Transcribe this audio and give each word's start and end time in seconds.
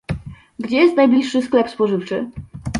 Gdzie 0.59 0.77
jest 0.77 0.95
najbliższy 0.97 1.41
sklep 1.41 1.69
spożywczy? 1.69 2.31